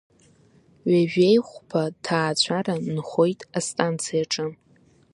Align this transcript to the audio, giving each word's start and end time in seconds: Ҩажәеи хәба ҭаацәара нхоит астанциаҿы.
Ҩажәеи 0.89 1.37
хәба 1.47 1.83
ҭаацәара 2.03 2.75
нхоит 2.95 3.39
астанциаҿы. 3.57 4.45